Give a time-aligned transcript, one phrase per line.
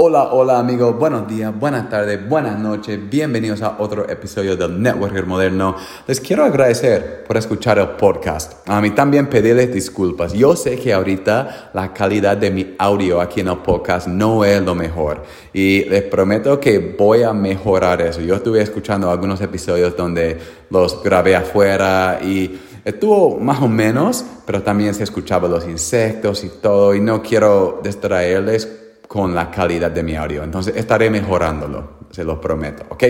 [0.00, 5.26] Hola, hola amigos, buenos días, buenas tardes, buenas noches, bienvenidos a otro episodio del Networker
[5.26, 5.74] Moderno.
[6.06, 8.62] Les quiero agradecer por escuchar el podcast.
[8.68, 10.32] A mí también pedirles disculpas.
[10.34, 14.62] Yo sé que ahorita la calidad de mi audio aquí en el podcast no es
[14.62, 18.20] lo mejor y les prometo que voy a mejorar eso.
[18.20, 20.38] Yo estuve escuchando algunos episodios donde
[20.70, 26.50] los grabé afuera y estuvo más o menos, pero también se escuchaban los insectos y
[26.62, 30.44] todo y no quiero distraerles con la calidad de mi audio.
[30.44, 33.04] Entonces estaré mejorándolo, se lo prometo, ¿ok?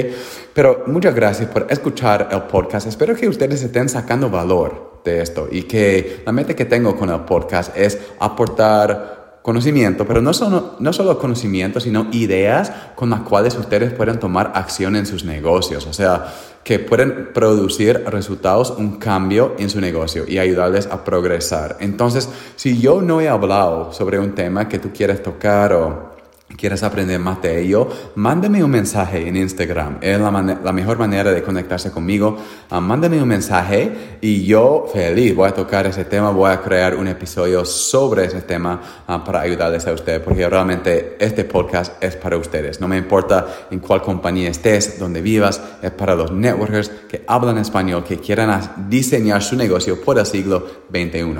[0.54, 2.86] Pero muchas gracias por escuchar el podcast.
[2.86, 7.10] Espero que ustedes estén sacando valor de esto y que la meta que tengo con
[7.10, 9.17] el podcast es aportar
[9.48, 14.52] conocimiento, pero no solo, no solo conocimiento, sino ideas con las cuales ustedes pueden tomar
[14.54, 20.26] acción en sus negocios, o sea, que pueden producir resultados, un cambio en su negocio
[20.28, 21.78] y ayudarles a progresar.
[21.80, 26.17] Entonces, si yo no he hablado sobre un tema que tú quieres tocar o
[26.56, 29.98] quieres aprender más de ello, mándame un mensaje en Instagram.
[30.00, 30.30] Es la,
[30.72, 32.38] mejor manera de conectarse conmigo.
[32.70, 36.96] Uh, mándame un mensaje y yo feliz voy a tocar ese tema, voy a crear
[36.96, 42.16] un episodio sobre ese tema uh, para ayudarles a ustedes, porque realmente este podcast es
[42.16, 42.80] para ustedes.
[42.80, 47.58] No me importa en cuál compañía estés, donde vivas, es para los networkers que hablan
[47.58, 51.36] español, que quieran diseñar su negocio por el siglo XXI.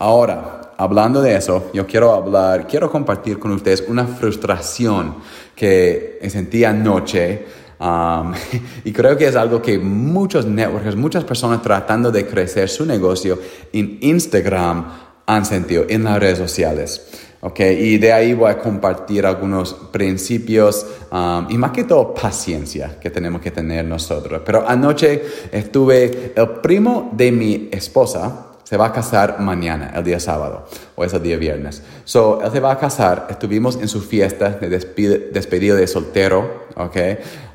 [0.00, 5.16] Ahora, hablando de eso, yo quiero hablar, quiero compartir con ustedes una frustración
[5.54, 7.44] que sentí anoche.
[7.80, 8.32] Um,
[8.84, 13.38] y creo que es algo que muchos networkers, muchas personas tratando de crecer su negocio
[13.72, 14.86] en Instagram
[15.26, 17.24] han sentido en las redes sociales.
[17.40, 22.98] Okay, y de ahí voy a compartir algunos principios um, y más que todo paciencia
[23.00, 24.42] que tenemos que tener nosotros.
[24.44, 30.20] Pero anoche estuve, el primo de mi esposa, se va a casar mañana, el día
[30.20, 31.82] sábado, o es el día viernes.
[32.04, 36.96] So, él se va a casar, estuvimos en su fiesta de despedida de soltero, ¿ok?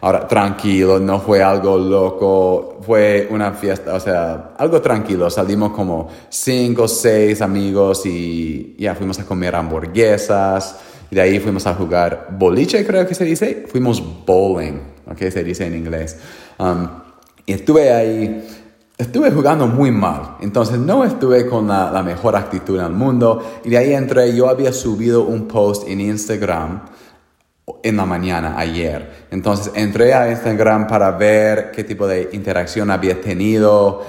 [0.01, 5.29] Ahora, tranquilo, no fue algo loco, fue una fiesta, o sea, algo tranquilo.
[5.29, 10.79] Salimos como cinco, seis amigos y ya fuimos a comer hamburguesas.
[11.11, 13.65] Y de ahí fuimos a jugar boliche, creo que se dice.
[13.67, 15.19] Fuimos bowling, ¿ok?
[15.29, 16.17] Se dice en inglés.
[16.57, 16.87] Um,
[17.45, 18.62] y estuve ahí
[18.97, 23.43] estuve jugando muy mal, entonces no estuve con la, mejor actitud en el mundo.
[23.63, 26.81] Y de ahí entré, yo había subido un post en Instagram
[27.81, 33.19] en la mañana ayer, entonces entré a Instagram para ver qué tipo de interacción había
[33.21, 34.01] tenido.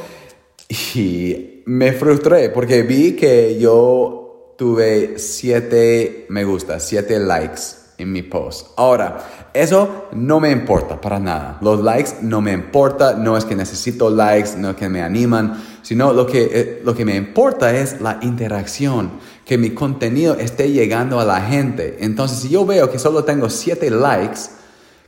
[0.94, 8.22] Y me frustré porque vi que yo tuve siete me gusta, siete likes en mi
[8.22, 8.68] post.
[8.76, 11.58] Ahora, eso no me importa para nada.
[11.60, 15.62] Los likes no me importa, no es que necesito likes, no es que me animan,
[15.82, 19.12] sino lo que, eh, lo que me importa es la interacción,
[19.44, 21.98] que mi contenido esté llegando a la gente.
[22.00, 24.40] Entonces, si yo veo que solo tengo 7 likes,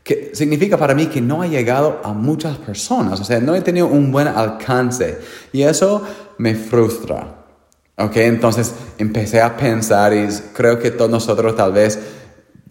[0.04, 3.60] que significa para mí que no ha llegado a muchas personas, o sea, no he
[3.60, 5.18] tenido un buen alcance
[5.52, 6.02] y eso
[6.38, 7.46] me frustra.
[7.98, 11.98] Ok, entonces empecé a pensar y creo que todos nosotros tal vez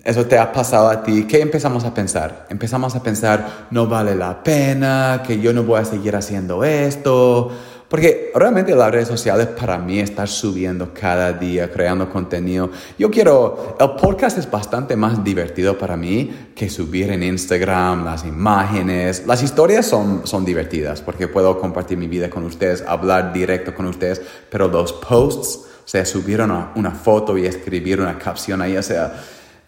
[0.06, 2.46] eso te ha pasado a ti, ¿qué empezamos a pensar?
[2.50, 7.52] Empezamos a pensar, no vale la pena, que yo no voy a seguir haciendo esto.
[7.90, 12.70] Porque realmente las redes sociales para mí están subiendo cada día, creando contenido.
[13.00, 18.26] Yo quiero, el podcast es bastante más divertido para mí que subir en Instagram las
[18.26, 19.26] imágenes.
[19.26, 23.88] Las historias son, son divertidas porque puedo compartir mi vida con ustedes, hablar directo con
[23.88, 28.78] ustedes, pero los posts, o sea, subir una, una foto y escribir una capción ahí,
[28.78, 29.14] o sea,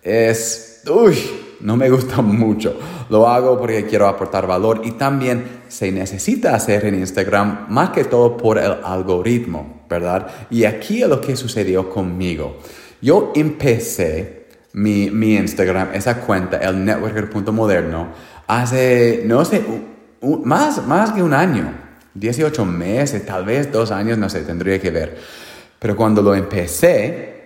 [0.08, 1.18] es, uy,
[1.60, 2.80] no me gusta mucho.
[3.10, 8.06] Lo hago porque quiero aportar valor y también se necesita hacer en Instagram más que
[8.06, 10.28] todo por el algoritmo, ¿verdad?
[10.50, 12.58] Y aquí es lo que sucedió conmigo.
[13.02, 18.08] Yo empecé mi, mi Instagram, esa cuenta, el networker.moderno,
[18.48, 19.64] hace, no sé,
[20.44, 21.74] más, más que un año,
[22.14, 25.18] 18 meses, tal vez dos años, no sé, tendría que ver.
[25.80, 27.37] Pero cuando lo empecé,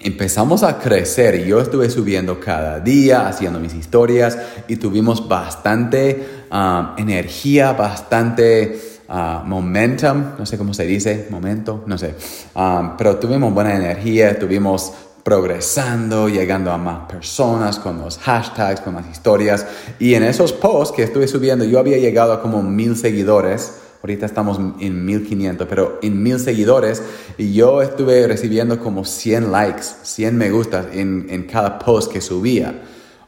[0.00, 4.38] empezamos a crecer y yo estuve subiendo cada día, haciendo mis historias
[4.68, 8.78] y tuvimos bastante um, energía, bastante
[9.08, 12.14] uh, momentum, no sé cómo se dice, momento, no sé,
[12.54, 18.94] um, pero tuvimos buena energía, estuvimos progresando, llegando a más personas con los hashtags, con
[18.94, 19.66] las historias.
[19.98, 23.72] Y en esos posts que estuve subiendo yo había llegado a como mil seguidores
[24.06, 27.02] Ahorita estamos en 1500, pero en mil seguidores
[27.36, 32.20] y yo estuve recibiendo como 100 likes, 100 me gustas en, en cada post que
[32.20, 32.82] subía.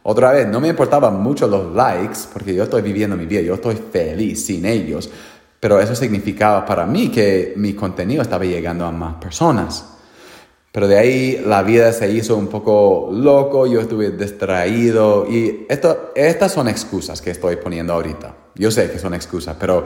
[0.04, 3.54] Otra vez, no me importaban mucho los likes porque yo estoy viviendo mi vida, yo
[3.54, 5.10] estoy feliz sin ellos,
[5.58, 9.84] pero eso significaba para mí que mi contenido estaba llegando a más personas.
[10.70, 16.12] Pero de ahí la vida se hizo un poco loco, yo estuve distraído y esto,
[16.14, 18.32] estas son excusas que estoy poniendo ahorita.
[18.54, 19.84] Yo sé que son excusas, pero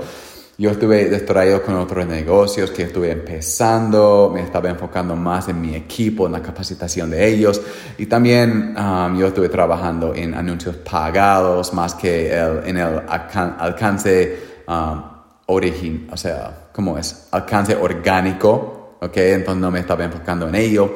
[0.59, 5.75] yo estuve distraído con otros negocios que estuve empezando, me estaba enfocando más en mi
[5.75, 7.61] equipo, en la capacitación de ellos
[7.99, 14.39] y también um, yo estuve trabajando en anuncios pagados más que en el alcance
[14.69, 15.03] um,
[15.47, 17.29] origen, o sea, ¿cómo es?
[17.31, 19.17] Alcance orgánico, ¿ok?
[19.17, 20.95] Entonces no me estaba enfocando en ello.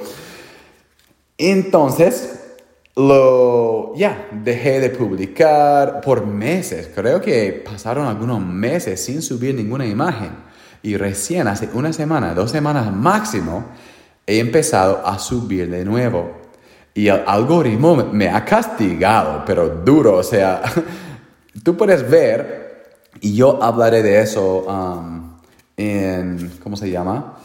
[1.39, 2.46] Entonces,
[2.97, 6.91] lo, ya, dejé de publicar por meses.
[6.95, 10.31] Creo que pasaron algunos meses sin subir ninguna imagen.
[10.83, 13.67] Y recién hace una semana, dos semanas máximo,
[14.27, 16.31] he empezado a subir de nuevo.
[16.95, 20.15] Y el algoritmo me ha castigado, pero duro.
[20.17, 20.63] O sea,
[21.63, 25.37] tú puedes ver, y yo hablaré de eso um,
[25.77, 27.37] en, ¿cómo se llama?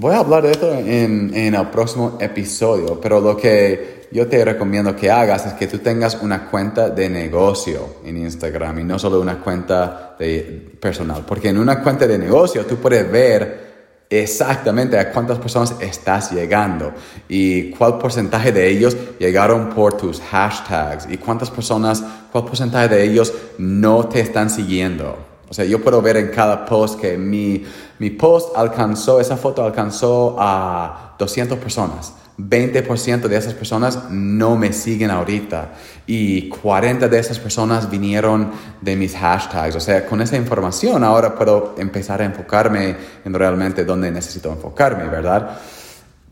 [0.00, 4.42] Voy a hablar de esto en, en el próximo episodio, pero lo que yo te
[4.42, 8.98] recomiendo que hagas es que tú tengas una cuenta de negocio en Instagram y no
[8.98, 11.26] solo una cuenta de personal.
[11.26, 16.94] Porque en una cuenta de negocio tú puedes ver exactamente a cuántas personas estás llegando
[17.28, 23.04] y cuál porcentaje de ellos llegaron por tus hashtags y cuántas personas, cuál porcentaje de
[23.04, 25.29] ellos no te están siguiendo.
[25.50, 27.64] O sea, yo puedo ver en cada post que mi,
[27.98, 32.14] mi post alcanzó, esa foto alcanzó a 200 personas.
[32.38, 35.72] 20% de esas personas no me siguen ahorita
[36.06, 39.74] y 40 de esas personas vinieron de mis hashtags.
[39.74, 45.08] O sea, con esa información ahora puedo empezar a enfocarme en realmente dónde necesito enfocarme,
[45.08, 45.58] ¿verdad?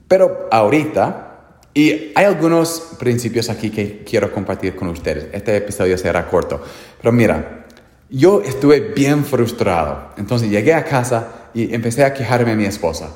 [0.06, 5.26] Pero ahorita, y hay algunos principios aquí que quiero compartir con ustedes.
[5.32, 6.62] Este episodio será corto,
[7.03, 7.67] pero mira,
[8.10, 10.10] yo estuve bien frustrado.
[10.16, 13.10] Entonces llegué a casa y empecé a quejarme a mi esposa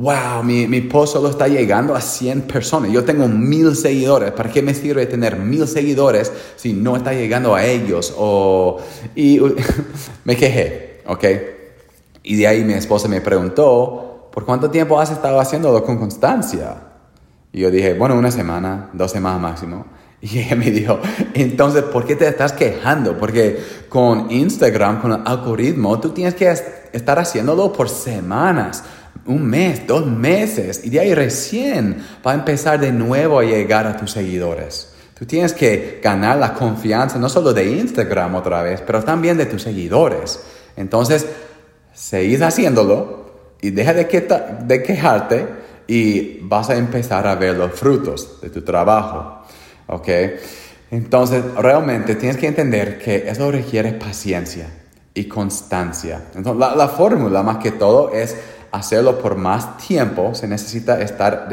[0.00, 2.90] wow, mi, mi post solo está llegando a 100 personas.
[2.90, 4.32] Yo tengo mil seguidores.
[4.32, 8.14] ¿Para qué me sirve tener mil seguidores si no está llegando a ellos?
[8.16, 8.78] O,
[9.14, 9.40] y
[10.24, 11.24] me quejé, ¿ok?
[12.22, 16.76] Y de ahí mi esposa me preguntó, ¿por cuánto tiempo has estado haciéndolo con constancia?
[17.52, 19.86] Y yo dije, bueno, una semana, dos semanas máximo.
[20.22, 21.00] Y ella me dijo,
[21.34, 23.16] entonces, ¿por qué te estás quejando?
[23.16, 23.58] Porque
[23.88, 26.54] con Instagram, con el algoritmo, tú tienes que
[26.92, 28.84] estar haciéndolo por semanas
[29.26, 33.86] un mes, dos meses, y de ahí recién va a empezar de nuevo a llegar
[33.86, 34.92] a tus seguidores.
[35.18, 39.46] Tú tienes que ganar la confianza no solo de Instagram otra vez, pero también de
[39.46, 40.40] tus seguidores.
[40.76, 41.26] Entonces,
[41.92, 43.30] seguís haciéndolo
[43.60, 44.04] y deja de,
[44.64, 45.46] de quejarte
[45.86, 49.39] y vas a empezar a ver los frutos de tu trabajo.
[49.90, 50.08] ¿Ok?
[50.90, 54.66] Entonces, realmente tienes que entender que eso requiere paciencia
[55.14, 56.22] y constancia.
[56.34, 58.36] Entonces, la, la fórmula más que todo es
[58.72, 61.48] hacerlo por más tiempo, se necesita estar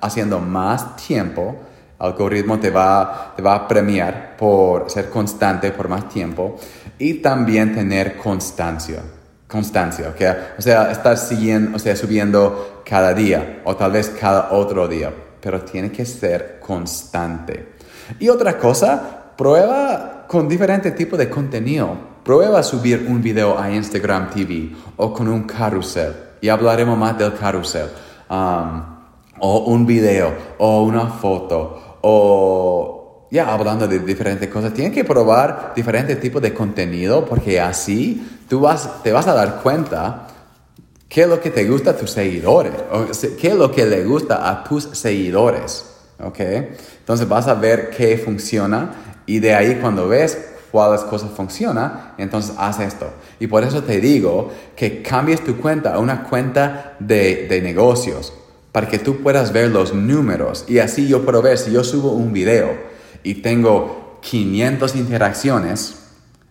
[0.00, 1.56] haciendo más tiempo.
[1.98, 6.56] El algoritmo te va, te va a premiar por ser constante por más tiempo
[6.98, 9.00] y también tener constancia.
[9.48, 10.12] Constancia,
[10.58, 15.12] o sea, estar siguiendo, o sea, subiendo cada día o tal vez cada otro día,
[15.40, 17.74] pero tiene que ser constante.
[18.18, 22.16] Y otra cosa, prueba con diferentes tipos de contenido.
[22.24, 27.34] Prueba subir un video a Instagram TV o con un carrusel y hablaremos más del
[27.34, 27.88] carrusel.
[28.28, 28.96] Um,
[29.38, 34.72] o un video, o una foto, o ya hablando de diferentes cosas.
[34.72, 39.60] Tienes que probar diferentes tipos de contenido porque así tú vas, te vas a dar
[39.62, 40.25] cuenta
[41.08, 42.72] qué es lo que te gusta a tus seguidores,
[43.40, 45.84] qué es lo que le gusta a tus seguidores.
[46.18, 46.40] ¿Ok?
[46.40, 50.38] Entonces vas a ver qué funciona y de ahí cuando ves
[50.70, 53.10] cuáles cosas funcionan, entonces haz esto.
[53.38, 58.32] Y por eso te digo que cambies tu cuenta a una cuenta de, de negocios
[58.72, 62.12] para que tú puedas ver los números y así yo puedo ver si yo subo
[62.12, 62.76] un video
[63.22, 66.05] y tengo 500 interacciones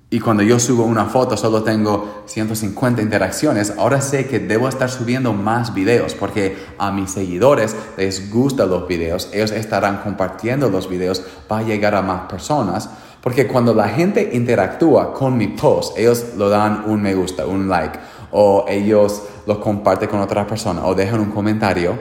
[0.10, 4.90] y cuando yo subo una foto solo tengo 150 interacciones, ahora sé que debo estar
[4.90, 10.88] subiendo más videos porque a mis seguidores les gustan los videos, ellos estarán compartiendo los
[10.88, 12.90] videos, va a llegar a más personas.
[13.26, 17.68] Porque cuando la gente interactúa con mi post, ellos lo dan un me gusta, un
[17.68, 17.98] like,
[18.30, 21.98] o ellos lo comparten con otra persona, o dejan un comentario.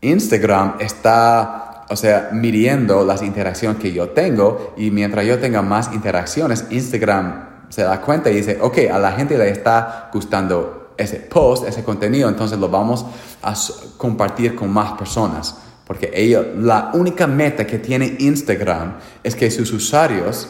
[0.00, 5.92] Instagram está, o sea, midiendo las interacciones que yo tengo, y mientras yo tenga más
[5.92, 11.16] interacciones, Instagram se da cuenta y dice, ok, a la gente le está gustando ese
[11.16, 13.04] post, ese contenido, entonces lo vamos
[13.42, 13.54] a
[13.98, 15.58] compartir con más personas.
[15.86, 20.48] Porque ellos, la única meta que tiene Instagram es que sus usuarios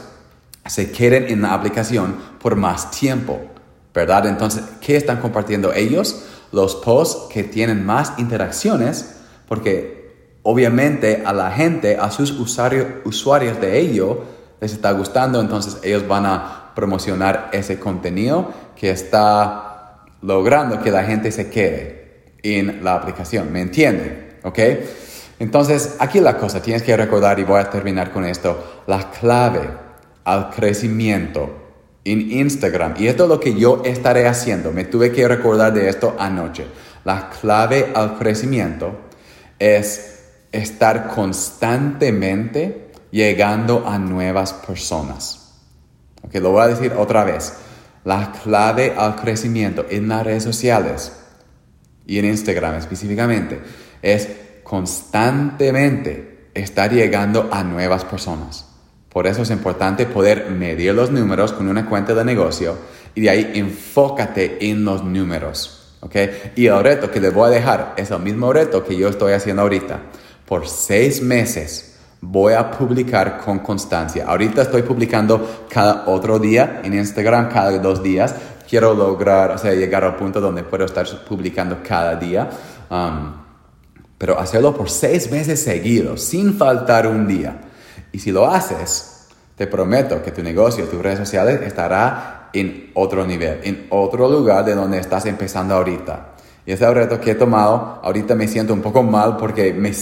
[0.65, 3.41] se queden en la aplicación por más tiempo,
[3.93, 4.27] ¿verdad?
[4.27, 6.25] Entonces, ¿qué están compartiendo ellos?
[6.53, 9.17] Los posts que tienen más interacciones
[9.49, 10.02] porque
[10.43, 14.25] obviamente a la gente, a sus usuarios, usuarios de ello,
[14.61, 21.05] les está gustando, entonces ellos van a promocionar ese contenido que está logrando que la
[21.05, 23.53] gente se quede en la aplicación.
[23.53, 24.39] ¿Me entienden?
[24.45, 24.59] ¿Ok?
[25.39, 29.69] Entonces, aquí la cosa, tienes que recordar, y voy a terminar con esto, la clave
[30.25, 31.51] al crecimiento
[32.05, 35.89] en Instagram, y esto es lo que yo estaré haciendo, me tuve que recordar de
[35.89, 36.67] esto anoche,
[37.05, 38.93] la clave al crecimiento
[39.59, 40.22] es
[40.53, 45.55] estar constantemente llegando a nuevas personas.
[46.23, 47.55] Ok, lo voy a decir otra vez.
[48.05, 51.13] La clave al crecimiento en las redes sociales
[52.07, 53.61] y en Instagram específicamente
[54.03, 54.29] es
[54.65, 58.67] constantemente estar llegando a nuevas personas.
[59.09, 62.77] Por eso es importante poder medir los números con una cuenta de negocio
[63.15, 65.97] y de ahí enfócate en los números.
[66.01, 66.17] ¿ok?
[66.57, 69.35] Y el reto que les voy a dejar es el mismo reto que yo estoy
[69.35, 70.01] haciendo ahorita.
[70.47, 74.25] Por seis meses voy a publicar con constancia.
[74.27, 78.35] Ahorita estoy publicando cada otro día en Instagram, cada dos días.
[78.69, 82.49] Quiero lograr, o sea, llegar al punto donde puedo estar publicando cada día.
[82.91, 83.33] Um,
[84.17, 87.61] pero hacerlo por seis meses seguidos, sin faltar un día.
[88.13, 93.27] Y si lo haces, te prometo que tu negocio, tus redes sociales estará en otro
[93.27, 96.32] nivel, en otro lugar de donde estás empezando ahorita.
[96.65, 98.01] Y ese reto que he tomado.
[98.03, 99.93] Ahorita me siento un poco mal porque me,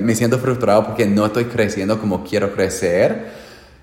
[0.00, 3.26] me, siento frustrado porque no estoy creciendo como quiero crecer.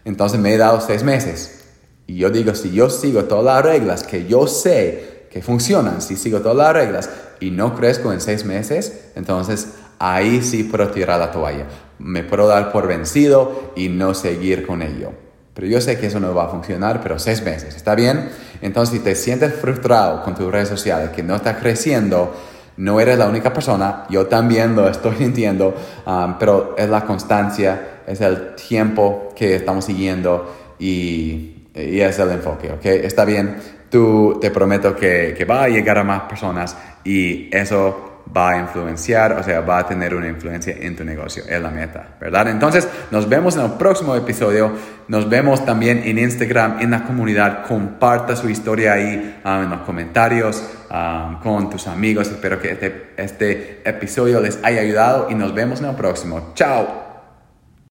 [0.06, 1.64] Entonces me he dado seis meses.
[2.08, 6.16] Y yo digo, si yo sigo todas las reglas que yo sé que funcionan, si
[6.16, 11.20] sigo todas las reglas, y no crezco en seis meses, entonces ahí sí puedo tirar
[11.20, 11.66] la toalla.
[12.00, 15.25] Me puedo dar por vencido y no seguir con ello.
[15.56, 18.30] Pero yo sé que eso no va a funcionar, pero seis meses, ¿está bien?
[18.62, 22.36] Entonces, si te sientes frustrado con tus redes sociales, que no estás creciendo,
[22.76, 25.74] no eres la única persona, yo también lo estoy sintiendo,
[26.06, 32.32] um, pero es la constancia, es el tiempo que estamos siguiendo y, y es el
[32.32, 32.86] enfoque, ¿ok?
[32.86, 33.56] Está bien,
[33.90, 38.60] tú te prometo que, que va a llegar a más personas y eso va a
[38.60, 41.44] influenciar, o sea, va a tener una influencia en tu negocio.
[41.48, 42.48] Es la meta, ¿verdad?
[42.48, 44.72] Entonces, nos vemos en el próximo episodio.
[45.08, 47.66] Nos vemos también en Instagram, en la comunidad.
[47.68, 52.28] Comparta su historia ahí um, en los comentarios um, con tus amigos.
[52.30, 56.52] Espero que este, este episodio les haya ayudado y nos vemos en el próximo.
[56.56, 57.05] Chao.